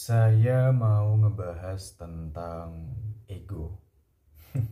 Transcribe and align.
Saya 0.00 0.72
mau 0.72 1.12
ngebahas 1.12 1.92
tentang 2.00 2.88
ego, 3.28 3.84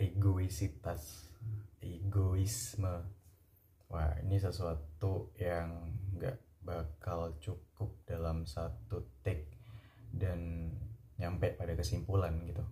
egoisitas, 0.00 1.28
egoisme. 1.76 3.04
Wah, 3.92 4.16
ini 4.24 4.40
sesuatu 4.40 5.28
yang 5.36 5.92
nggak 6.16 6.40
bakal 6.64 7.36
cukup 7.36 7.92
dalam 8.08 8.48
satu 8.48 9.12
take 9.20 9.60
dan 10.08 10.72
nyampe 11.20 11.52
pada 11.60 11.76
kesimpulan 11.76 12.32
gitu. 12.48 12.64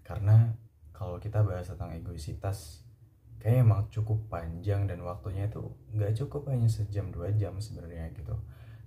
Karena 0.00 0.48
kalau 0.96 1.20
kita 1.20 1.44
bahas 1.44 1.68
tentang 1.68 1.92
egoisitas, 1.92 2.88
kayak 3.36 3.68
emang 3.68 3.84
cukup 3.92 4.16
panjang 4.32 4.88
dan 4.88 5.04
waktunya 5.04 5.44
itu 5.44 5.76
nggak 5.92 6.16
cukup 6.24 6.48
hanya 6.48 6.72
sejam 6.72 7.12
dua 7.12 7.36
jam 7.36 7.60
sebenarnya 7.60 8.08
gitu 8.16 8.32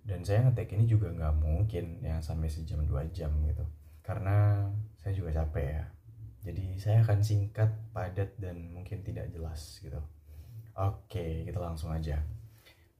dan 0.05 0.21
saya 0.21 0.45
ngetek 0.45 0.77
ini 0.77 0.85
juga 0.85 1.09
nggak 1.09 1.41
mungkin 1.41 1.99
yang 2.05 2.21
sampai 2.21 2.45
sejam 2.45 2.85
dua 2.85 3.09
jam 3.09 3.33
gitu. 3.49 3.65
Karena 4.05 4.69
saya 5.01 5.17
juga 5.17 5.33
capek 5.41 5.65
ya. 5.65 5.85
Jadi 6.45 6.77
saya 6.77 7.01
akan 7.01 7.19
singkat 7.25 7.73
padat 7.89 8.37
dan 8.37 8.69
mungkin 8.69 9.01
tidak 9.01 9.33
jelas 9.33 9.81
gitu. 9.81 9.97
Oke 10.77 11.49
kita 11.49 11.57
langsung 11.57 11.89
aja. 11.89 12.21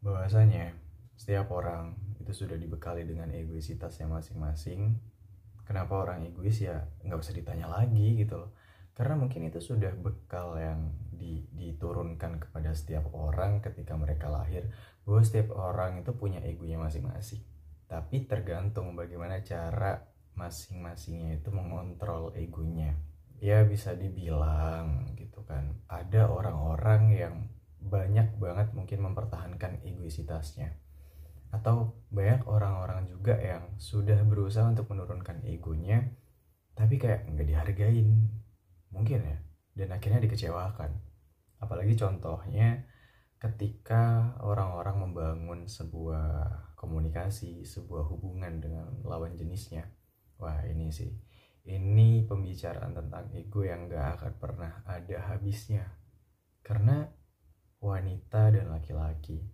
Bahwasanya 0.01 0.73
setiap 1.13 1.53
orang 1.53 1.93
itu 2.17 2.33
sudah 2.33 2.57
dibekali 2.57 3.05
dengan 3.05 3.29
egoisitasnya 3.29 4.09
masing-masing. 4.09 4.97
Kenapa 5.61 6.01
orang 6.01 6.25
egois 6.25 6.57
ya 6.57 6.89
nggak 7.05 7.21
usah 7.21 7.37
ditanya 7.37 7.69
lagi 7.69 8.17
gitu 8.17 8.41
loh 8.41 8.64
karena 8.95 9.19
mungkin 9.19 9.51
itu 9.51 9.59
sudah 9.59 9.91
bekal 9.99 10.55
yang 10.55 10.95
di, 11.11 11.43
diturunkan 11.51 12.39
kepada 12.47 12.71
setiap 12.71 13.11
orang 13.11 13.59
ketika 13.59 13.99
mereka 13.99 14.31
lahir 14.31 14.71
bahwa 15.03 15.21
setiap 15.21 15.51
orang 15.51 15.99
itu 15.99 16.15
punya 16.15 16.39
egonya 16.39 16.79
masing-masing. 16.79 17.43
Tapi 17.91 18.23
tergantung 18.23 18.95
bagaimana 18.95 19.43
cara 19.43 19.99
masing-masingnya 20.39 21.43
itu 21.43 21.51
mengontrol 21.51 22.31
egonya. 22.39 22.95
Ya 23.43 23.67
bisa 23.67 23.99
dibilang 23.99 25.11
gitu 25.19 25.43
kan 25.43 25.75
ada 25.91 26.31
orang-orang 26.31 27.11
yang 27.11 27.35
banyak 27.83 28.39
banget 28.39 28.71
mungkin 28.73 29.11
mempertahankan 29.11 29.83
egoisitasnya 29.85 30.73
atau 31.53 31.93
banyak 32.09 32.43
orang-orang 32.49 33.05
juga 33.07 33.37
yang 33.37 33.63
sudah 33.77 34.17
berusaha 34.25 34.65
untuk 34.65 34.89
menurunkan 34.91 35.45
egonya 35.45 36.03
tapi 36.75 36.99
kayak 36.99 37.29
nggak 37.31 37.47
dihargain 37.47 38.27
mungkin 38.95 39.19
ya 39.19 39.37
dan 39.75 39.99
akhirnya 39.99 40.23
dikecewakan 40.23 40.95
apalagi 41.59 41.99
contohnya 41.99 42.87
ketika 43.45 44.33
orang-orang 44.41 45.05
membangun 45.05 45.59
sebuah 45.67 46.55
komunikasi, 46.79 47.61
sebuah 47.61 48.07
hubungan 48.09 48.61
dengan 48.61 48.89
lawan 49.05 49.33
jenisnya. 49.37 49.85
Wah 50.41 50.65
ini 50.67 50.91
sih, 50.91 51.13
ini 51.67 52.25
pembicaraan 52.25 52.93
tentang 52.93 53.31
ego 53.33 53.63
yang 53.63 53.87
gak 53.87 54.19
akan 54.21 54.33
pernah 54.41 54.71
ada 54.85 55.17
habisnya. 55.33 55.85
Karena 56.65 57.05
wanita 57.79 58.49
dan 58.49 58.73
laki-laki, 58.73 59.45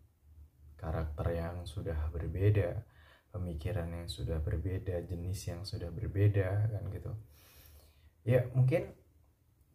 karakter 0.80 1.28
yang 1.36 1.68
sudah 1.68 2.10
berbeda, 2.10 2.88
pemikiran 3.32 3.92
yang 3.92 4.08
sudah 4.08 4.40
berbeda, 4.40 5.04
jenis 5.04 5.40
yang 5.52 5.62
sudah 5.68 5.92
berbeda, 5.92 6.72
kan 6.72 6.84
gitu. 6.92 7.12
Ya 8.24 8.48
mungkin 8.56 8.96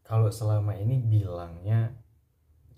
kalau 0.07 0.31
selama 0.31 0.79
ini 0.79 1.03
bilangnya 1.03 1.91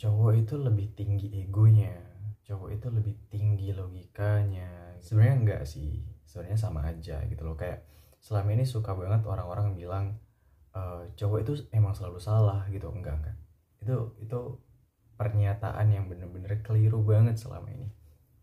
cowok 0.00 0.32
itu 0.40 0.54
lebih 0.56 0.96
tinggi 0.96 1.28
egonya 1.44 2.08
cowok 2.48 2.68
itu 2.72 2.86
lebih 2.88 3.14
tinggi 3.28 3.68
logikanya. 3.76 4.96
Sebenarnya 5.04 5.36
enggak 5.36 5.62
sih 5.68 6.00
sebenarnya 6.24 6.56
sama 6.56 6.80
aja 6.88 7.20
gitu 7.28 7.44
loh. 7.44 7.60
Kayak 7.60 7.84
selama 8.24 8.56
ini 8.56 8.64
suka 8.64 8.96
banget 8.96 9.28
orang-orang 9.28 9.76
bilang 9.76 10.16
e, 10.72 11.12
cowok 11.12 11.38
itu 11.44 11.52
emang 11.76 11.92
selalu 11.92 12.16
salah 12.16 12.64
gitu. 12.72 12.88
Enggak 12.88 13.20
enggak. 13.20 13.36
Itu 13.84 14.16
itu 14.24 14.40
pernyataan 15.20 15.92
yang 15.92 16.08
bener-bener 16.08 16.64
keliru 16.64 17.04
banget 17.04 17.36
selama 17.36 17.68
ini. 17.68 17.92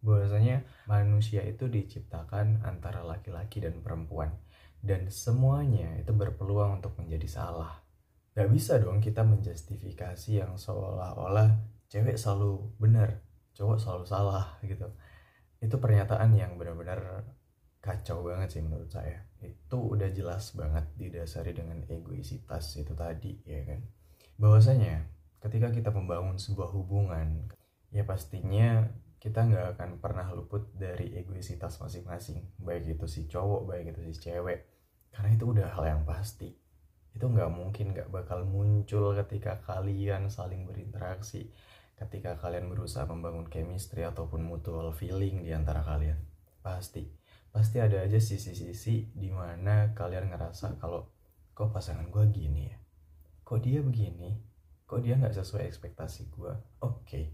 Bahwasanya 0.05 0.61
manusia 0.85 1.41
itu 1.41 1.65
diciptakan 1.65 2.61
antara 2.61 3.01
laki-laki 3.01 3.57
dan 3.57 3.81
perempuan. 3.81 4.37
Dan 4.85 5.09
semuanya 5.09 5.97
itu 5.97 6.13
berpeluang 6.13 6.77
untuk 6.77 6.93
menjadi 7.01 7.25
salah 7.25 7.84
Gak 8.35 8.51
bisa 8.51 8.75
dong 8.83 8.99
kita 8.99 9.23
menjustifikasi 9.23 10.43
yang 10.43 10.59
seolah-olah 10.59 11.55
cewek 11.87 12.19
selalu 12.19 12.67
benar, 12.75 13.23
cowok 13.55 13.79
selalu 13.79 14.03
salah 14.03 14.59
gitu. 14.67 14.91
Itu 15.63 15.79
pernyataan 15.79 16.35
yang 16.35 16.59
benar-benar 16.59 17.23
kacau 17.79 18.27
banget 18.27 18.59
sih 18.59 18.61
menurut 18.65 18.91
saya. 18.91 19.23
Itu 19.39 19.95
udah 19.95 20.11
jelas 20.11 20.51
banget 20.51 20.83
didasari 20.99 21.55
dengan 21.55 21.79
egoisitas 21.87 22.75
itu 22.75 22.91
tadi 22.91 23.39
ya 23.47 23.63
kan. 23.63 23.79
Bahwasanya 24.35 25.07
ketika 25.39 25.71
kita 25.71 25.95
membangun 25.95 26.35
sebuah 26.35 26.75
hubungan, 26.75 27.47
ya 27.95 28.03
pastinya 28.03 28.91
kita 29.23 29.47
nggak 29.47 29.79
akan 29.79 30.03
pernah 30.03 30.27
luput 30.35 30.75
dari 30.75 31.15
egoisitas 31.15 31.79
masing-masing. 31.79 32.51
Baik 32.59 32.99
itu 32.99 33.07
si 33.07 33.31
cowok, 33.31 33.63
baik 33.63 33.95
itu 33.95 34.11
si 34.11 34.27
cewek. 34.27 34.67
Karena 35.15 35.31
itu 35.31 35.47
udah 35.55 35.71
hal 35.71 35.87
yang 35.87 36.03
pasti 36.03 36.64
itu 37.15 37.25
nggak 37.25 37.47
mungkin 37.47 37.95
nggak 37.95 38.11
bakal 38.11 38.43
muncul 38.43 39.15
ketika 39.15 39.63
kalian 39.63 40.27
saling 40.27 40.67
berinteraksi 40.67 41.47
ketika 41.95 42.35
kalian 42.35 42.67
berusaha 42.67 43.07
membangun 43.07 43.47
chemistry 43.47 44.03
ataupun 44.03 44.43
mutual 44.43 44.91
feeling 44.91 45.47
di 45.47 45.55
antara 45.55 45.79
kalian. 45.79 46.19
Pasti 46.59 47.07
pasti 47.55 47.79
ada 47.79 48.03
aja 48.03 48.19
sisi-sisi 48.19 49.15
di 49.15 49.31
mana 49.31 49.95
kalian 49.95 50.27
ngerasa 50.27 50.75
kalau 50.75 51.07
kok 51.55 51.71
pasangan 51.71 52.11
gue 52.11 52.27
gini 52.35 52.67
ya? 52.67 52.75
Kok 53.47 53.59
dia 53.63 53.79
begini? 53.79 54.35
Kok 54.83 54.99
dia 54.99 55.15
nggak 55.15 55.39
sesuai 55.39 55.65
ekspektasi 55.71 56.29
gue 56.35 56.53
oke 56.83 57.01
okay. 57.09 57.33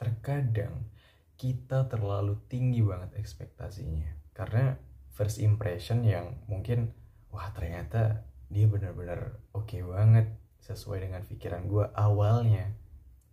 terkadang 0.00 0.88
kita 1.36 1.84
terlalu 1.92 2.40
tinggi 2.48 2.80
banget 2.80 3.20
ekspektasinya 3.20 4.32
karena 4.32 4.80
first 5.12 5.44
impression 5.44 6.00
yang 6.00 6.40
mungkin 6.48 6.96
wah 7.28 7.52
ternyata 7.52 8.24
dia 8.50 8.66
benar-benar 8.66 9.38
oke 9.54 9.70
okay 9.70 9.86
banget 9.86 10.26
sesuai 10.60 11.06
dengan 11.06 11.22
pikiran 11.24 11.64
gue 11.70 11.86
awalnya. 11.94 12.74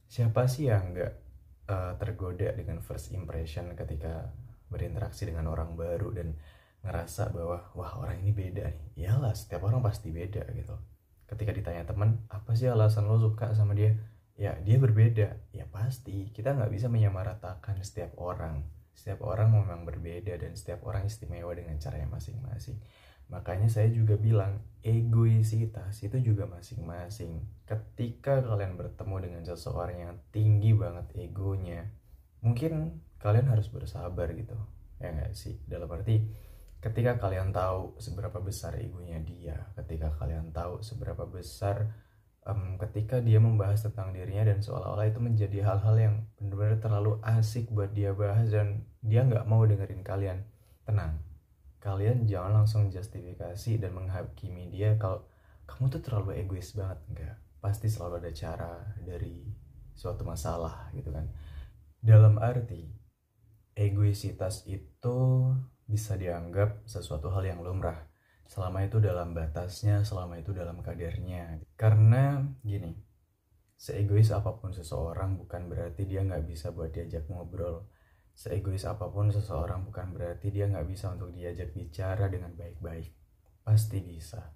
Siapa 0.08 0.48
sih 0.48 0.72
yang 0.72 0.96
nggak 0.96 1.14
uh, 1.68 1.94
tergoda 2.00 2.54
dengan 2.56 2.80
first 2.80 3.12
impression 3.12 3.74
ketika 3.76 4.32
berinteraksi 4.72 5.28
dengan 5.28 5.52
orang 5.52 5.76
baru 5.76 6.14
dan 6.16 6.38
ngerasa 6.86 7.34
bahwa 7.36 7.68
wah 7.76 7.92
orang 8.00 8.24
ini 8.24 8.32
beda 8.32 8.72
nih. 8.72 8.88
Iyalah 9.04 9.34
setiap 9.36 9.68
orang 9.68 9.84
pasti 9.84 10.14
beda 10.14 10.48
gitu. 10.54 10.78
Ketika 11.28 11.52
ditanya 11.52 11.84
teman 11.84 12.24
apa 12.32 12.56
sih 12.56 12.72
alasan 12.72 13.10
lo 13.10 13.20
suka 13.20 13.52
sama 13.52 13.76
dia? 13.76 13.98
Ya 14.38 14.56
dia 14.64 14.78
berbeda. 14.80 15.36
Ya 15.52 15.66
pasti 15.68 16.30
kita 16.32 16.56
nggak 16.56 16.72
bisa 16.72 16.88
menyamaratakan 16.88 17.82
setiap 17.84 18.16
orang. 18.22 18.64
Setiap 18.96 19.26
orang 19.26 19.52
memang 19.52 19.84
berbeda 19.84 20.40
dan 20.40 20.56
setiap 20.56 20.86
orang 20.88 21.10
istimewa 21.10 21.52
dengan 21.58 21.76
caranya 21.82 22.08
masing-masing 22.08 22.80
Makanya 23.28 23.68
saya 23.68 23.92
juga 23.92 24.16
bilang 24.16 24.64
egoisitas 24.80 26.00
itu 26.04 26.18
juga 26.24 26.48
masing-masing. 26.48 27.44
Ketika 27.68 28.40
kalian 28.40 28.80
bertemu 28.80 29.16
dengan 29.20 29.42
seseorang 29.44 29.98
yang 30.00 30.16
tinggi 30.32 30.72
banget 30.72 31.12
egonya, 31.20 31.92
mungkin 32.40 33.04
kalian 33.20 33.52
harus 33.52 33.68
bersabar 33.68 34.32
gitu. 34.32 34.56
Ya 35.04 35.12
enggak 35.12 35.36
sih? 35.36 35.60
Dalam 35.68 35.92
arti 35.92 36.24
ketika 36.80 37.18
kalian 37.18 37.52
tahu 37.52 38.00
seberapa 38.00 38.40
besar 38.40 38.80
egonya 38.80 39.20
dia, 39.20 39.58
ketika 39.76 40.14
kalian 40.16 40.54
tahu 40.56 40.80
seberapa 40.80 41.28
besar 41.28 41.92
um, 42.48 42.80
ketika 42.80 43.20
dia 43.20 43.44
membahas 43.44 43.84
tentang 43.84 44.16
dirinya 44.16 44.48
dan 44.48 44.64
seolah-olah 44.64 45.12
itu 45.12 45.20
menjadi 45.20 45.68
hal-hal 45.68 45.96
yang 46.00 46.16
benar-benar 46.40 46.80
terlalu 46.80 47.20
asik 47.26 47.68
buat 47.74 47.92
dia 47.92 48.16
bahas 48.16 48.48
dan 48.48 48.88
dia 49.04 49.28
nggak 49.28 49.44
mau 49.46 49.68
dengerin 49.68 50.02
kalian. 50.02 50.48
Tenang, 50.88 51.20
kalian 51.78 52.26
jangan 52.26 52.64
langsung 52.64 52.90
justifikasi 52.90 53.78
dan 53.78 53.92
menghakimi 53.94 54.70
dia 54.74 54.98
kalau 54.98 55.26
kamu 55.68 55.92
tuh 55.94 56.02
terlalu 56.02 56.42
egois 56.42 56.74
banget. 56.74 57.00
Enggak. 57.12 57.36
Pasti 57.58 57.88
selalu 57.90 58.24
ada 58.24 58.32
cara 58.32 58.74
dari 59.04 59.44
suatu 59.98 60.24
masalah 60.24 60.90
gitu 60.94 61.10
kan. 61.10 61.28
Dalam 62.00 62.38
arti 62.38 62.88
egoisitas 63.74 64.66
itu 64.70 65.18
bisa 65.88 66.16
dianggap 66.16 66.86
sesuatu 66.88 67.30
hal 67.34 67.44
yang 67.46 67.60
lumrah. 67.62 68.08
Selama 68.48 68.88
itu 68.88 69.04
dalam 69.04 69.36
batasnya 69.36 70.08
selama 70.08 70.40
itu 70.40 70.56
dalam 70.56 70.80
kadarnya. 70.80 71.60
Karena 71.76 72.42
gini 72.64 73.08
seegois 73.78 74.34
apa 74.34 74.58
pun 74.58 74.74
seseorang 74.74 75.38
bukan 75.38 75.70
berarti 75.70 76.10
dia 76.10 76.26
nggak 76.26 76.50
bisa 76.50 76.74
buat 76.74 76.90
diajak 76.90 77.30
ngobrol 77.30 77.86
Seegois 78.38 78.86
apa 78.86 79.10
pun 79.10 79.34
seseorang 79.34 79.82
bukan 79.90 80.14
berarti 80.14 80.54
dia 80.54 80.70
nggak 80.70 80.86
bisa 80.86 81.10
untuk 81.10 81.34
diajak 81.34 81.74
bicara 81.74 82.30
dengan 82.30 82.54
baik-baik. 82.54 83.10
Pasti 83.66 83.98
bisa. 84.06 84.54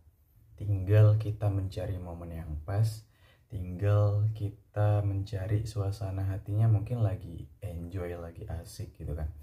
Tinggal 0.53 1.17
kita 1.17 1.49
mencari 1.49 1.97
momen 1.97 2.29
yang 2.29 2.53
pas, 2.61 2.85
tinggal 3.49 4.29
kita 4.37 5.01
mencari 5.01 5.65
suasana 5.65 6.29
hatinya 6.29 6.69
mungkin 6.69 7.01
lagi 7.01 7.49
enjoy, 7.65 8.13
lagi 8.21 8.45
asik 8.45 8.93
gitu 9.01 9.17
kan. 9.17 9.33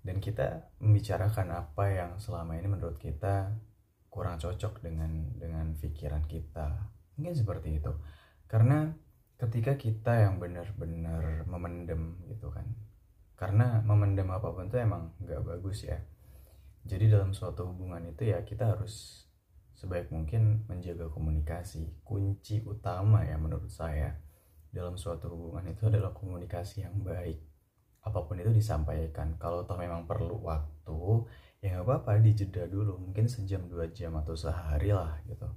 dan 0.00 0.16
kita 0.16 0.72
membicarakan 0.80 1.52
apa 1.52 1.84
yang 1.92 2.10
selama 2.16 2.56
ini 2.56 2.72
menurut 2.72 2.96
kita 2.96 3.52
kurang 4.08 4.40
cocok 4.40 4.80
dengan 4.80 5.36
dengan 5.36 5.76
pikiran 5.76 6.24
kita 6.24 6.88
mungkin 7.14 7.36
seperti 7.36 7.78
itu 7.78 7.92
karena 8.48 8.96
ketika 9.36 9.76
kita 9.76 10.24
yang 10.26 10.40
benar-benar 10.40 11.44
memendam 11.44 12.16
gitu 12.26 12.48
kan 12.48 12.64
karena 13.40 13.80
memendam 13.88 14.28
apa 14.36 14.52
pun 14.52 14.68
itu 14.68 14.76
emang 14.76 15.16
nggak 15.16 15.40
bagus 15.40 15.88
ya. 15.88 15.96
Jadi 16.84 17.08
dalam 17.08 17.32
suatu 17.32 17.72
hubungan 17.72 18.04
itu 18.12 18.28
ya 18.28 18.44
kita 18.44 18.76
harus 18.76 19.24
sebaik 19.72 20.12
mungkin 20.12 20.68
menjaga 20.68 21.08
komunikasi. 21.08 21.88
Kunci 22.04 22.60
utama 22.68 23.24
ya 23.24 23.40
menurut 23.40 23.72
saya 23.72 24.12
dalam 24.68 25.00
suatu 25.00 25.32
hubungan 25.32 25.72
itu 25.72 25.88
adalah 25.88 26.12
komunikasi 26.12 26.84
yang 26.84 27.00
baik. 27.00 27.40
Apa 28.04 28.28
pun 28.28 28.36
itu 28.44 28.52
disampaikan. 28.52 29.40
Kalau 29.40 29.64
toh 29.64 29.80
memang 29.80 30.04
perlu 30.04 30.36
waktu 30.44 31.00
ya 31.64 31.80
nggak 31.80 31.84
apa-apa 31.88 32.20
dijeda 32.20 32.68
dulu. 32.68 33.00
Mungkin 33.08 33.24
sejam 33.24 33.64
dua 33.72 33.88
jam 33.88 34.20
atau 34.20 34.36
sehari 34.36 34.92
lah 34.92 35.16
gitu. 35.24 35.48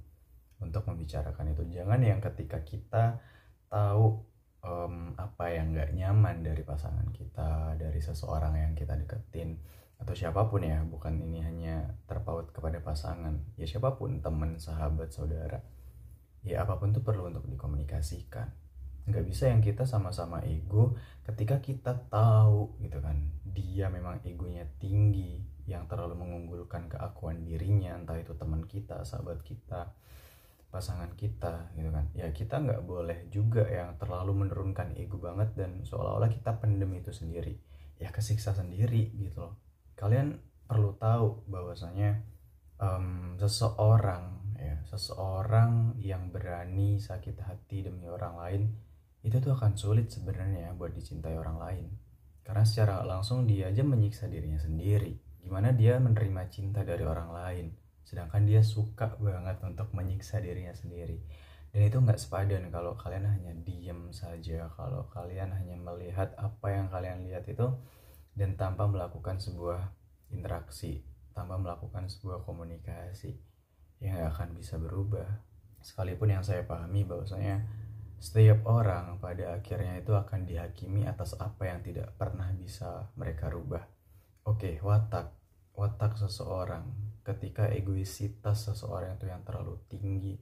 Untuk 0.56 0.88
membicarakan 0.88 1.52
itu. 1.52 1.68
Jangan 1.68 2.00
yang 2.00 2.24
ketika 2.24 2.64
kita 2.64 3.20
tahu 3.68 4.24
um, 4.64 5.12
apa 5.20 5.52
yang 5.52 5.76
nggak 5.76 5.92
nyaman 5.94 6.40
dari 6.40 6.64
pasangan 6.64 7.06
kita 7.12 7.76
dari 7.76 8.00
seseorang 8.00 8.56
yang 8.56 8.72
kita 8.72 8.96
deketin 8.96 9.60
atau 10.00 10.16
siapa 10.16 10.50
pun 10.50 10.64
ya 10.64 10.82
bukan 10.82 11.20
ini 11.22 11.44
hanya 11.44 11.94
terpaut 12.10 12.50
kepada 12.50 12.82
pasangan 12.82 13.38
ya 13.54 13.68
siapa 13.68 13.94
pun 13.94 14.18
teman 14.24 14.58
sahabat 14.58 15.14
saudara 15.14 15.62
ya 16.44 16.64
apa 16.64 16.76
pun 16.76 16.92
itu 16.92 17.00
perlu 17.00 17.32
untuk 17.32 17.48
dikomunikasikan. 17.48 18.52
Nggak 19.04 19.24
bisa 19.28 19.52
yang 19.52 19.60
kita 19.60 19.84
sama-sama 19.84 20.40
ego 20.48 20.96
ketika 21.28 21.60
kita 21.60 21.92
tahu 22.08 22.76
gitu 22.80 23.00
kan 23.04 23.20
dia 23.44 23.92
memang 23.92 24.20
egonya 24.24 24.64
tinggi 24.80 25.40
yang 25.64 25.88
terlalu 25.88 26.20
mengunggulkan 26.20 26.88
keakuan 26.88 27.44
dirinya 27.44 27.96
entah 27.96 28.16
itu 28.16 28.36
teman 28.36 28.64
kita 28.64 29.04
sahabat 29.04 29.40
kita 29.44 29.92
pasangan 30.74 31.14
kita 31.14 31.70
gitu 31.78 31.94
kan. 31.94 32.10
Ya 32.18 32.34
kita 32.34 32.58
nggak 32.58 32.82
boleh 32.82 33.30
juga 33.30 33.62
yang 33.70 33.94
terlalu 33.94 34.42
menurunkan 34.42 34.98
ego 34.98 35.22
banget 35.22 35.54
dan 35.54 35.86
seolah-olah 35.86 36.26
kita 36.26 36.58
pendem 36.58 36.90
itu 36.98 37.14
sendiri. 37.14 37.54
Ya 38.02 38.10
kesiksa 38.10 38.50
sendiri 38.50 39.14
gitu 39.14 39.46
loh. 39.46 39.54
Kalian 39.94 40.42
perlu 40.66 40.98
tahu 40.98 41.46
bahwasanya 41.46 42.26
um, 42.82 43.38
seseorang 43.38 44.58
ya 44.58 44.82
seseorang 44.90 45.94
yang 46.02 46.34
berani 46.34 46.98
sakit 46.98 47.38
hati 47.46 47.86
demi 47.86 48.10
orang 48.10 48.34
lain 48.34 48.62
itu 49.22 49.38
tuh 49.38 49.54
akan 49.54 49.78
sulit 49.78 50.10
sebenarnya 50.10 50.74
buat 50.74 50.90
dicintai 50.90 51.38
orang 51.38 51.62
lain. 51.62 51.86
Karena 52.42 52.66
secara 52.66 53.06
langsung 53.06 53.46
dia 53.46 53.70
aja 53.70 53.86
menyiksa 53.86 54.26
dirinya 54.26 54.58
sendiri. 54.58 55.14
Gimana 55.38 55.70
dia 55.70 56.02
menerima 56.02 56.50
cinta 56.50 56.82
dari 56.82 57.06
orang 57.06 57.30
lain 57.30 57.83
sedangkan 58.04 58.44
dia 58.44 58.60
suka 58.60 59.16
banget 59.18 59.60
untuk 59.64 59.92
menyiksa 59.96 60.40
dirinya 60.40 60.72
sendiri. 60.76 61.20
Dan 61.74 61.90
itu 61.90 61.98
nggak 61.98 62.20
sepadan 62.20 62.70
kalau 62.70 62.94
kalian 62.94 63.26
hanya 63.26 63.52
diem 63.66 64.14
saja 64.14 64.70
kalau 64.78 65.10
kalian 65.10 65.50
hanya 65.50 65.74
melihat 65.74 66.30
apa 66.38 66.70
yang 66.70 66.86
kalian 66.86 67.26
lihat 67.26 67.44
itu 67.50 67.66
dan 68.38 68.54
tanpa 68.54 68.86
melakukan 68.86 69.42
sebuah 69.42 69.82
interaksi 70.30 71.02
tanpa 71.34 71.58
melakukan 71.58 72.06
sebuah 72.06 72.46
komunikasi 72.46 73.34
yang 73.98 74.22
gak 74.22 74.38
akan 74.38 74.50
bisa 74.54 74.78
berubah. 74.78 75.26
Sekalipun 75.82 76.32
yang 76.32 76.46
saya 76.46 76.64
pahami 76.64 77.04
bahwasanya 77.04 77.66
setiap 78.22 78.64
orang 78.64 79.20
pada 79.20 79.58
akhirnya 79.60 80.00
itu 80.00 80.14
akan 80.16 80.48
dihakimi 80.48 81.04
atas 81.04 81.36
apa 81.36 81.68
yang 81.68 81.84
tidak 81.84 82.14
pernah 82.16 82.48
bisa 82.56 83.10
mereka 83.18 83.52
rubah. 83.52 83.84
Oke, 84.48 84.80
watak. 84.80 85.34
Watak 85.74 86.16
seseorang 86.16 86.86
ketika 87.24 87.72
egoisitas 87.72 88.68
seseorang 88.68 89.16
itu 89.16 89.26
yang 89.26 89.40
terlalu 89.42 89.80
tinggi, 89.88 90.36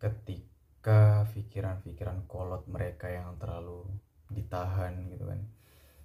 ketika 0.00 1.28
pikiran-pikiran 1.30 2.24
kolot 2.24 2.64
mereka 2.66 3.12
yang 3.12 3.36
terlalu 3.36 3.84
ditahan 4.32 5.06
gitu 5.12 5.28
kan 5.28 5.40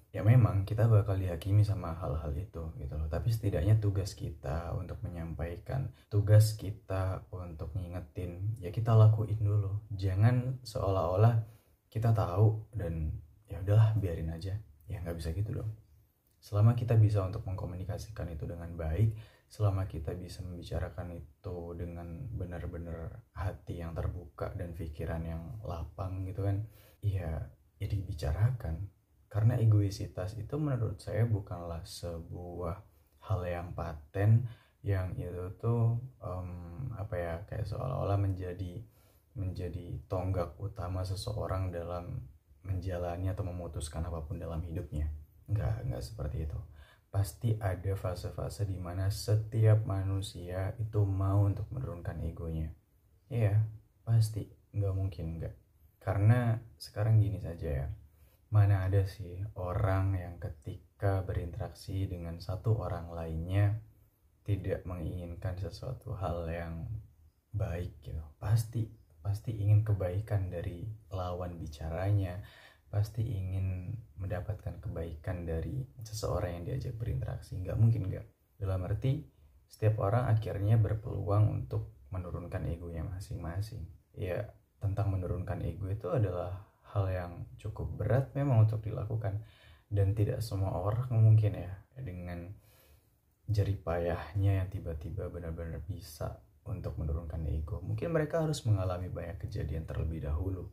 ya 0.10 0.25
memang 0.25 0.66
kita 0.66 0.89
bakal 0.89 1.13
dihakimi 1.21 1.62
sama 1.62 1.94
hal-hal 1.94 2.33
itu 2.33 2.74
gitu 2.81 2.94
loh. 2.98 3.06
Tapi 3.06 3.30
setidaknya 3.30 3.77
tugas 3.77 4.18
kita 4.18 4.74
untuk 4.74 4.98
menyampaikan 5.06 5.94
tugas 6.10 6.57
kita 6.57 7.30
untuk 7.30 7.77
ngingetin 7.77 8.57
ya 8.57 8.74
kita 8.74 8.98
lakuin 8.98 9.38
dulu. 9.38 9.86
Jangan 9.94 10.65
seolah-olah 10.65 11.45
kita 11.94 12.10
tahu 12.13 12.74
dan 12.74 13.13
ya 13.45 13.62
udahlah 13.62 13.94
biarin 14.01 14.33
aja. 14.33 14.57
Ya 14.89 14.98
nggak 15.06 15.22
bisa 15.22 15.30
gitu 15.38 15.62
dong 15.62 15.69
selama 16.39 16.75
kita 16.75 16.95
bisa 16.95 17.24
untuk 17.24 17.44
mengkomunikasikan 17.44 18.31
itu 18.31 18.47
dengan 18.47 18.71
baik 18.80 19.15
selama 19.50 19.89
kita 19.89 20.13
bisa 20.13 20.45
membicarakan 20.45 21.18
itu 21.18 21.74
dengan 21.74 22.06
benar-benar 22.38 23.25
hati 23.33 23.81
yang 23.81 23.97
terbuka 23.97 24.53
dan 24.53 24.77
pikiran 24.77 25.25
yang 25.25 25.41
lapang 25.65 26.21
gitu 26.30 26.45
kan 26.45 26.69
ya 27.01 27.50
ya 27.81 27.88
dibicarakan. 27.89 28.91
Karena 29.30 29.57
egoisitas 29.57 30.38
itu 30.38 30.57
menurut 30.57 31.01
saya 31.01 31.25
bukanlah 31.25 31.81
sebuah 31.81 32.81
hal 33.25 33.41
yang 33.45 33.74
paten 33.74 34.45
yang 34.86 35.18
itu 35.18 35.53
tuh 35.59 35.97
um, 36.24 36.50
apa 36.95 37.15
ya 37.18 37.33
kayak 37.45 37.68
seolah-olah 37.68 38.15
menjadi 38.15 38.80
menjadi 39.36 40.01
tonggak 40.07 40.56
utama 40.57 41.03
seseorang 41.03 41.69
dalam 41.69 42.25
menjalani 42.63 43.30
atau 43.30 43.44
memutuskan 43.45 44.01
apa 44.07 44.24
pun 44.24 44.39
dalam 44.39 44.63
hidupnya 44.65 45.12
nggak 45.50 45.90
nggak 45.90 46.04
seperti 46.04 46.46
itu. 46.46 46.60
Pasti 47.10 47.57
ada 47.57 47.98
fase-fase 47.98 48.69
di 48.69 48.78
mana 48.78 49.10
setiap 49.10 49.81
manusia 49.84 50.78
itu 50.78 51.01
mau 51.04 51.46
untuk 51.50 51.66
menurunkan 51.74 52.22
egonya. 52.22 52.69
Iya 53.30 53.66
pasti. 54.06 54.46
Nggak 54.69 54.94
mungkin 54.94 55.25
nggak. 55.42 55.56
Karena 55.98 56.62
sekarang 56.78 57.18
gini 57.18 57.42
saja 57.42 57.86
ya. 57.86 57.88
Mana 58.50 58.86
ada 58.86 59.06
sih 59.06 59.42
orang 59.57 60.18
yang 60.18 60.38
ketika 60.42 61.22
berinteraksi 61.25 62.10
dengan 62.10 62.42
satu 62.42 62.78
orang 62.81 63.13
lainnya 63.13 63.78
tidak 64.42 64.81
menginginkan 64.90 65.54
sesuatu 65.62 66.18
hal 66.18 66.50
yang 66.50 66.90
baik 67.54 67.94
gitu. 68.01 68.22
Pasti 68.42 68.90
pasti 69.19 69.54
ingin 69.54 69.86
kebaikan 69.86 70.50
dari 70.50 70.90
lawan 71.13 71.60
bicaranya, 71.62 72.42
pasti 72.89 73.21
ingin 73.21 73.94
mendapatkan 74.18 74.81
kebaikan 74.81 75.45
dari 75.45 75.86
seseorang 76.01 76.62
yang 76.62 76.63
diajak 76.65 76.97
berinteraksi. 76.97 77.57
Nggak 77.62 77.77
mungkin 77.77 78.09
nggak. 78.09 78.25
Dalam 78.59 78.83
arti 78.86 79.24
setiap 79.69 80.01
orang 80.01 80.27
akhirnya 80.27 80.75
berpeluang 80.81 81.53
untuk 81.63 81.93
menurunkan 82.10 82.65
egonya 82.67 83.05
masing-masing. 83.05 83.86
Ya, 84.17 84.50
tentang 84.81 85.13
menurunkan 85.13 85.62
ego 85.62 85.88
itu 85.91 86.10
adalah 86.10 86.65
hal 86.96 87.05
yang 87.12 87.31
cukup 87.62 87.86
berat 87.93 88.34
memang 88.34 88.65
untuk 88.65 88.81
dilakukan 88.81 89.46
dan 89.93 90.17
tidak 90.17 90.41
semua 90.41 90.74
orang 90.74 91.10
mungkin 91.13 91.53
ya 91.53 91.72
dengan 92.00 92.50
jari 93.50 93.77
payahnya 93.77 94.63
yang 94.63 94.69
tiba-tiba 94.69 95.29
benar-benar 95.29 95.81
bisa 95.86 96.41
untuk 96.65 96.98
menurunkan 96.98 97.46
ego 97.50 97.81
mungkin 97.81 98.13
mereka 98.13 98.46
harus 98.46 98.65
mengalami 98.65 99.10
banyak 99.10 99.41
kejadian 99.41 99.86
terlebih 99.86 100.25
dahulu 100.25 100.69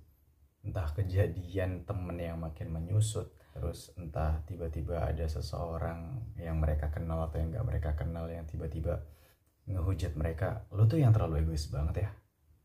entah 0.67 0.91
kejadian 0.91 1.87
temen 1.87 2.19
yang 2.19 2.43
makin 2.43 2.75
menyusut 2.75 3.31
terus 3.55 3.95
entah 3.97 4.45
tiba-tiba 4.45 5.01
ada 5.01 5.25
seseorang 5.25 6.21
yang 6.37 6.61
mereka 6.61 6.93
kenal 6.93 7.25
atau 7.25 7.41
yang 7.41 7.55
gak 7.55 7.65
mereka 7.65 7.91
kenal 7.97 8.29
yang 8.29 8.45
tiba-tiba 8.45 9.01
ngehujat 9.67 10.13
mereka 10.15 10.67
lo 10.75 10.85
tuh 10.85 11.01
yang 11.01 11.11
terlalu 11.11 11.43
egois 11.47 11.67
banget 11.71 12.07
ya? 12.07 12.11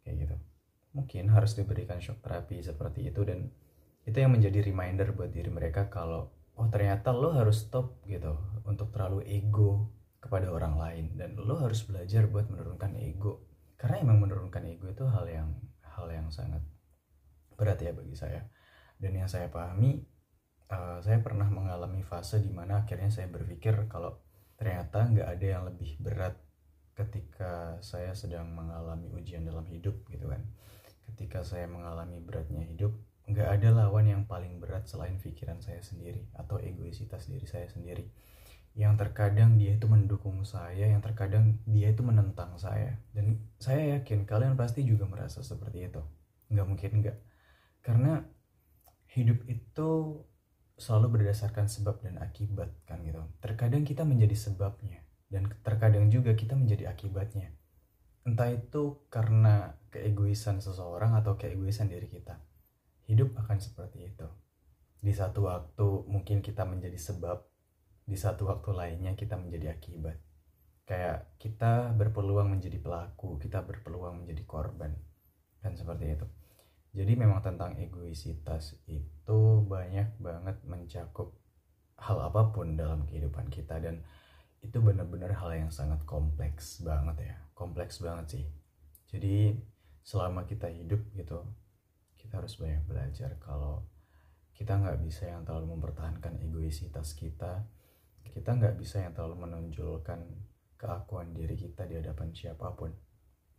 Kayak 0.04 0.16
gitu. 0.28 0.36
Mungkin 0.92 1.24
harus 1.32 1.56
diberikan 1.56 2.04
shock 2.04 2.20
terapi 2.20 2.60
seperti 2.60 3.10
itu 3.10 3.22
dan 3.24 3.50
itu 4.06 4.18
yang 4.18 4.34
menjadi 4.34 4.66
reminder 4.66 5.14
buat 5.14 5.30
diri 5.30 5.50
mereka 5.54 5.88
kalau 5.88 6.34
oh 6.58 6.68
ternyata 6.68 7.14
lo 7.14 7.34
harus 7.34 7.66
stop 7.70 8.02
gitu 8.06 8.38
untuk 8.68 8.92
terlalu 8.94 9.26
ego 9.26 9.90
kepada 10.22 10.52
orang 10.54 10.78
lain. 10.78 11.06
Dan 11.18 11.38
lo 11.38 11.58
harus 11.62 11.82
belajar 11.86 12.30
buat 12.30 12.50
menurunkan 12.50 12.98
ego. 13.02 13.46
Karena 13.78 14.06
emang 14.06 14.22
menurunkan 14.22 14.62
ego 14.70 14.86
itu 14.90 15.06
hal 15.10 15.26
yang 15.26 15.50
hal 15.82 16.06
yang 16.14 16.30
sangat 16.30 16.62
berat 17.62 17.78
ya 17.78 17.94
bagi 17.94 18.18
saya. 18.18 18.50
Dan 18.98 19.14
yang 19.14 19.30
saya 19.30 19.54
pahami 19.54 20.02
uh, 20.74 20.98
saya 21.06 21.22
pernah 21.22 21.46
mengalami 21.46 22.02
fase 22.02 22.42
di 22.42 22.50
mana 22.50 22.82
akhirnya 22.82 23.14
saya 23.14 23.30
berpikir 23.30 23.86
kalau 23.86 24.18
ternyata 24.58 25.06
nggak 25.06 25.28
ada 25.30 25.46
yang 25.46 25.64
lebih 25.70 26.02
berat 26.02 26.34
ketika 26.98 27.78
saya 27.86 28.18
sedang 28.18 28.50
mengalami 28.50 29.14
ujian 29.14 29.46
dalam 29.46 29.70
hidup 29.70 30.02
gitu 30.10 30.26
kan. 30.26 30.42
Ketika 31.12 31.46
saya 31.46 31.70
mengalami 31.70 32.18
beratnya 32.18 32.66
hidup 32.66 32.98
nggak 33.30 33.48
ada 33.48 33.70
lawan 33.86 34.10
yang 34.10 34.24
paling 34.26 34.58
berat 34.58 34.90
selain 34.90 35.22
pikiran 35.22 35.62
saya 35.62 35.80
sendiri 35.80 36.26
atau 36.34 36.58
egoisitas 36.58 37.30
diri 37.30 37.46
saya 37.46 37.70
sendiri. 37.70 38.10
Yang 38.72 39.04
terkadang 39.04 39.60
dia 39.60 39.76
itu 39.76 39.84
mendukung 39.86 40.48
saya 40.48 40.88
yang 40.88 41.04
terkadang 41.04 41.60
dia 41.68 41.92
itu 41.92 42.02
menentang 42.02 42.56
saya. 42.56 42.98
Dan 43.12 43.40
saya 43.60 44.00
yakin 44.00 44.24
kalian 44.24 44.56
pasti 44.56 44.88
juga 44.88 45.06
merasa 45.08 45.44
seperti 45.44 45.92
itu. 45.92 46.02
Nggak 46.52 46.68
mungkin 46.68 46.92
nggak 47.04 47.18
karena 47.82 48.22
hidup 49.12 49.44
itu 49.50 50.22
selalu 50.82 51.22
berdasarkan 51.22 51.70
sebab 51.70 52.02
dan 52.02 52.18
akibat 52.18 52.74
kan 52.90 53.06
gitu. 53.06 53.22
Terkadang 53.38 53.86
kita 53.86 54.02
menjadi 54.02 54.34
sebabnya 54.34 55.06
dan 55.30 55.50
terkadang 55.62 56.10
juga 56.10 56.34
kita 56.34 56.58
menjadi 56.58 56.90
akibatnya. 56.90 57.54
Entah 58.26 58.54
itu 58.54 59.02
karena 59.10 59.78
keegoisan 59.90 60.62
seseorang 60.62 61.18
atau 61.18 61.38
keegoisan 61.38 61.90
diri 61.90 62.10
kita. 62.10 62.42
Hidup 63.10 63.34
akan 63.38 63.58
seperti 63.62 64.10
itu. 64.10 64.30
Di 65.02 65.14
satu 65.14 65.50
waktu 65.50 66.06
mungkin 66.06 66.46
kita 66.46 66.66
menjadi 66.66 66.98
sebab 66.98 67.42
di 68.06 68.18
satu 68.18 68.50
waktu 68.50 68.70
lainnya 68.74 69.18
kita 69.18 69.38
menjadi 69.38 69.74
akibat. 69.74 70.18
Kayak 70.86 71.34
kita 71.42 71.94
berpeluang 71.98 72.58
menjadi 72.58 72.78
pelaku 72.82 73.38
kita 73.42 73.66
berpeluang 73.66 74.26
menjadi 74.26 74.44
korban 74.50 74.94
dan 75.62 75.78
seperti 75.78 76.18
itu 76.18 76.26
jadi 76.92 77.16
memang 77.16 77.40
tentang 77.40 77.80
egoisitas 77.80 78.76
itu 78.84 79.40
banyak 79.64 80.12
banget 80.20 80.60
mencakup 80.68 81.32
hal 81.96 82.20
apa 82.20 82.52
pun 82.52 82.76
dalam 82.76 83.08
kehidupan 83.08 83.48
kita. 83.48 83.80
Dan 83.80 84.04
itu 84.60 84.78
benar-benar 84.84 85.32
hal 85.40 85.56
yang 85.56 85.72
sangat 85.72 86.04
kompleks 86.04 86.84
banget 86.84 87.32
ya. 87.32 87.36
Kompleks 87.56 88.04
banget 88.04 88.26
sih. 88.36 88.46
Jadi 89.08 89.56
selama 90.04 90.44
kita 90.44 90.68
hidup 90.68 91.00
gitu 91.16 91.40
kita 92.20 92.44
harus 92.44 92.60
banyak 92.60 92.84
belajar. 92.84 93.40
Kalau 93.40 93.88
kita 94.52 94.76
nggak 94.76 95.00
bisa 95.00 95.32
yang 95.32 95.48
terlalu 95.48 95.80
mempertahankan 95.80 96.44
egoisitas 96.44 97.16
kita 97.16 97.66
kita 98.32 98.56
nggak 98.56 98.80
bisa 98.80 99.04
yang 99.04 99.12
terlalu 99.12 99.44
menonjolkan 99.44 100.24
keakuan 100.80 101.36
diri 101.36 101.58
kita 101.60 101.84
di 101.84 102.00
hadapan 102.00 102.32
siapa 102.32 102.72
pun. 102.78 102.96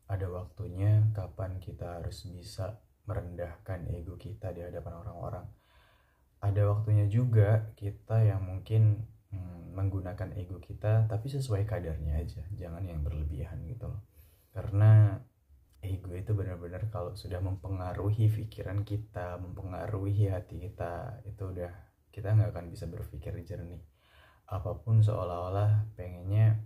Ada 0.08 0.32
waktunya 0.32 1.12
kapan 1.12 1.60
kita 1.60 2.00
harus 2.00 2.24
bisa 2.28 2.80
merendahkan 3.06 3.90
ego 3.90 4.14
kita 4.14 4.54
di 4.54 4.62
hadapan 4.62 4.94
orang-orang. 5.02 5.47
Ada 6.42 6.66
waktunya 6.66 7.06
juga 7.06 7.71
kita 7.78 8.23
yang 8.26 8.42
mungkin 8.42 9.06
hmm, 9.30 9.75
menggunakan 9.75 10.35
ego 10.38 10.59
kita 10.59 11.06
tapi 11.06 11.30
sesuai 11.30 11.66
kadarnya 11.66 12.18
aja, 12.18 12.42
jangan 12.54 12.82
yang 12.87 13.02
berlebihan 13.02 13.62
gitu 13.66 13.90
loh. 13.90 14.02
Karena 14.50 15.18
ego 15.82 16.14
itu 16.14 16.30
benar-benar 16.35 16.87
kalau 16.90 17.14
sudah 17.18 17.42
mempengaruhi 17.42 18.30
pikiran 18.30 18.87
kita, 18.87 19.38
mempengaruhi 19.38 20.30
hati 20.30 20.62
kita, 20.71 21.23
itu 21.26 21.42
udah 21.42 21.73
kita 22.14 22.35
nggak 22.35 22.50
akan 22.54 22.66
bisa 22.71 22.87
berpikir 22.87 23.35
jernih. 23.42 23.82
Apa 24.47 24.78
pun 24.78 25.00
seolah-olah 25.02 25.90
pengennya 25.97 26.61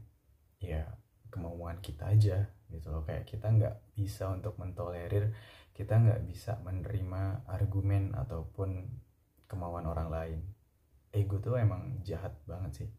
ya 0.60 0.88
kemauan 1.30 1.78
kita 1.84 2.16
aja 2.16 2.48
gitu 2.72 2.90
loh 2.90 3.06
kayak 3.06 3.28
kita 3.28 3.46
nggak 3.46 3.76
bisa 3.94 4.26
untuk 4.32 4.58
mentolerir 4.58 5.30
kita 5.76 6.00
nggak 6.00 6.24
bisa 6.24 6.56
menerima 6.64 7.44
argumen 7.44 8.16
ataupun 8.16 8.88
kemauan 9.44 9.84
orang 9.84 10.08
lain. 10.08 10.40
Ego 11.12 11.36
tuh 11.36 11.60
emang 11.60 12.00
jahat 12.00 12.32
banget 12.48 12.72
sih. 12.84 12.90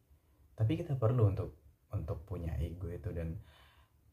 Tapi 0.54 0.78
kita 0.78 0.94
perlu 0.94 1.34
untuk 1.34 1.58
untuk 1.90 2.22
punya 2.30 2.54
ego 2.62 2.94
itu 2.94 3.10
dan 3.10 3.42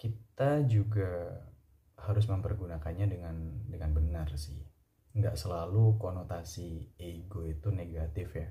kita 0.01 0.65
juga 0.65 1.45
harus 2.01 2.25
mempergunakannya 2.25 3.05
dengan 3.05 3.37
dengan 3.69 3.93
benar 3.93 4.33
sih. 4.33 4.65
Nggak 5.13 5.37
selalu 5.37 6.01
konotasi 6.01 6.97
ego 6.97 7.45
itu 7.45 7.69
negatif 7.69 8.33
ya. 8.33 8.49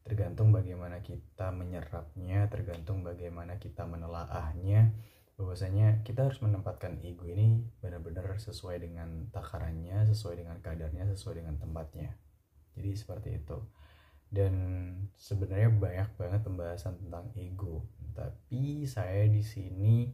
Tergantung 0.00 0.56
bagaimana 0.56 1.04
kita 1.04 1.52
menyerapnya 1.52 2.48
tergantung 2.48 3.04
bagaimana 3.04 3.60
kita 3.60 3.84
menelaahnya 3.84 4.96
bahwasanya 5.40 6.04
kita 6.04 6.28
harus 6.28 6.36
menempatkan 6.44 7.00
ego 7.00 7.24
ini 7.24 7.64
benar-benar 7.80 8.36
sesuai 8.36 8.84
dengan 8.84 9.32
takarannya, 9.32 10.04
sesuai 10.12 10.44
dengan 10.44 10.60
kadarnya, 10.60 11.08
sesuai 11.16 11.40
dengan 11.40 11.56
tempatnya. 11.56 12.12
Jadi 12.76 12.90
seperti 12.92 13.40
itu. 13.40 13.56
Dan 14.28 14.54
sebenarnya 15.16 15.72
banyak 15.72 16.10
banget 16.20 16.40
pembahasan 16.44 17.00
tentang 17.00 17.32
ego, 17.34 17.88
tapi 18.12 18.84
saya 18.84 19.24
di 19.26 19.40
sini 19.40 20.12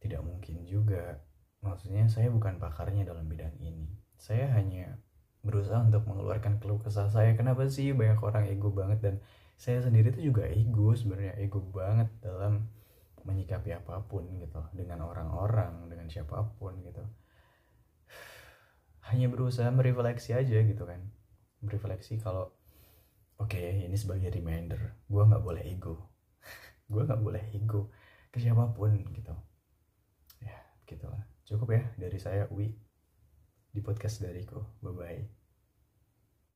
tidak 0.00 0.24
mungkin 0.24 0.64
juga. 0.64 1.20
Maksudnya 1.62 2.08
saya 2.08 2.32
bukan 2.32 2.56
pakarnya 2.58 3.06
dalam 3.06 3.28
bidang 3.28 3.54
ini. 3.60 3.86
Saya 4.16 4.50
hanya 4.56 4.98
berusaha 5.44 5.78
untuk 5.84 6.08
mengeluarkan 6.08 6.58
keluh 6.58 6.80
kesah 6.80 7.06
saya. 7.12 7.36
Kenapa 7.38 7.68
sih 7.68 7.92
banyak 7.92 8.18
orang 8.18 8.48
ego 8.50 8.72
banget 8.72 8.98
dan 9.04 9.14
saya 9.54 9.78
sendiri 9.78 10.10
itu 10.10 10.32
juga 10.32 10.48
ego 10.50 10.90
sebenarnya 10.96 11.38
ego 11.38 11.62
banget 11.70 12.10
dalam 12.18 12.66
menyikapi 13.22 13.70
apa 13.74 14.02
pun 14.06 14.26
gitu 14.38 14.62
dengan 14.74 15.06
orang-orang 15.06 15.90
dengan 15.90 16.06
siapa 16.10 16.58
pun 16.58 16.74
gitu. 16.82 17.02
Hanya 19.10 19.30
berusaha 19.30 19.70
merefleksi 19.70 20.34
aja 20.34 20.58
gitu 20.62 20.84
kan. 20.84 21.00
Merefleksi 21.62 22.18
kalau 22.18 22.50
oke 23.38 23.54
okay, 23.54 23.86
ini 23.86 23.94
sebagai 23.94 24.30
reminder 24.30 24.98
gue 25.06 25.22
nggak 25.22 25.42
boleh 25.42 25.62
ego. 25.66 26.10
Gue 26.92 27.08
nggak 27.08 27.24
boleh 27.24 27.40
ego 27.56 27.88
ke 28.28 28.42
siapa 28.42 28.68
pun 28.74 28.92
gitu. 29.14 29.32
Ya 30.42 30.58
gitulah 30.84 31.24
cukup 31.46 31.72
ya 31.72 31.82
dari 31.96 32.18
saya 32.20 32.50
Wi 32.52 32.74
di 33.72 33.80
podcast 33.80 34.20
dariku. 34.20 34.60
Bye 34.82 34.92
bye 34.92 35.41